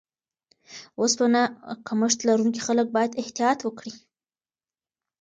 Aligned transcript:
اوسپنه 0.99 1.41
کمښت 1.87 2.19
لرونکي 2.27 2.61
خلک 2.67 2.87
باید 2.95 3.17
احتیاط 3.21 3.59
وکړي. 3.63 3.93